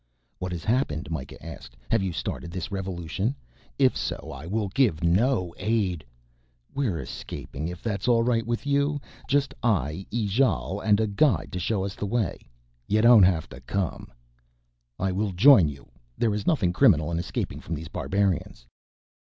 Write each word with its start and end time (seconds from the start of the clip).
"What 0.39 0.51
has 0.51 0.63
happened," 0.63 1.11
Mikah 1.11 1.45
asked. 1.45 1.77
"Have 1.91 2.01
you 2.01 2.11
started 2.11 2.49
this 2.49 2.71
revolution? 2.71 3.35
If 3.77 3.95
so 3.95 4.31
I 4.33 4.47
will 4.47 4.69
give 4.69 5.03
no 5.03 5.53
aid...." 5.59 6.03
"We're 6.73 6.99
escaping, 6.99 7.67
if 7.67 7.83
that's 7.83 8.07
all 8.07 8.23
right 8.23 8.43
with 8.47 8.65
you. 8.65 8.99
Just 9.27 9.53
I, 9.61 10.07
Ijale 10.11 10.79
and 10.83 10.99
a 10.99 11.05
guide 11.05 11.51
to 11.51 11.59
show 11.59 11.83
us 11.85 11.93
the 11.93 12.07
way. 12.07 12.39
You 12.87 13.03
don't 13.03 13.21
have 13.21 13.47
to 13.49 13.61
come" 13.61 14.11
"I 15.07 15.11
will 15.11 15.33
join 15.33 15.67
you. 15.67 15.87
There 16.17 16.33
is 16.33 16.47
nothing 16.47 16.73
criminal 16.73 17.11
in 17.11 17.19
escaping 17.19 17.59
from 17.59 17.75
these 17.75 17.87
barbarians." 17.87 18.65